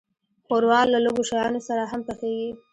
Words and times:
ښوروا 0.45 0.79
له 0.93 0.97
لږو 1.05 1.23
شیانو 1.29 1.59
سره 1.67 1.83
هم 1.91 2.01
پخیږي. 2.07 2.49